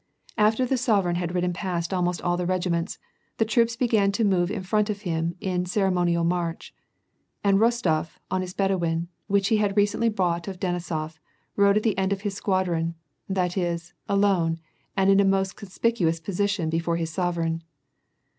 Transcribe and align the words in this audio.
After 0.39 0.65
the 0.65 0.77
sovereign 0.77 1.17
had 1.17 1.35
ridden 1.35 1.53
past 1.53 1.93
almost 1.93 2.23
all 2.23 2.35
the 2.35 2.47
regi 2.47 2.71
ments, 2.71 2.97
the 3.37 3.45
troops 3.45 3.75
began 3.75 4.11
to 4.13 4.23
move 4.23 4.49
in 4.49 4.63
front 4.63 4.89
of 4.89 5.03
him 5.03 5.35
in 5.39 5.61
the" 5.61 5.69
cere 5.69 5.91
monial 5.91 6.25
march," 6.25 6.73
and 7.43 7.59
Rostof, 7.59 8.17
on 8.31 8.41
his 8.41 8.55
Bedouin, 8.55 9.09
which 9.27 9.49
he 9.49 9.57
had 9.57 9.77
recently 9.77 10.09
bought 10.09 10.47
of 10.47 10.59
Denisof, 10.59 11.19
rode 11.55 11.77
at 11.77 11.83
the 11.83 11.99
end 11.99 12.11
of 12.11 12.21
his 12.21 12.33
squadron, 12.33 12.95
that 13.29 13.55
is, 13.55 13.93
alone, 14.09 14.57
and 14.97 15.11
in 15.11 15.19
a 15.19 15.23
most 15.23 15.55
conspicuous 15.55 16.19
position 16.19 16.71
before 16.71 16.97
his 16.97 17.11
sovereign. 17.11 17.61